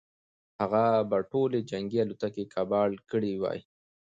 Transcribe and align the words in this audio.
هغه 0.59 0.83
به 1.09 1.17
ټولې 1.31 1.59
جنګي 1.69 1.99
الوتکې 2.01 2.45
کباړ 2.53 2.87
کړې 3.11 3.33
وي. 3.41 3.59